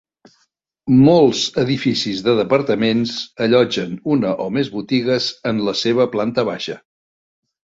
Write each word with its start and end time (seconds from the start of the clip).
Molts 1.07 1.41
edificis 1.63 2.23
de 2.27 2.33
departaments 2.39 3.13
allotgen 3.47 3.93
una 4.17 4.33
o 4.47 4.49
més 4.57 4.73
botigues 4.79 5.29
en 5.51 5.63
la 5.69 5.77
seva 5.83 6.09
planta 6.17 6.49
baixa. 6.53 6.81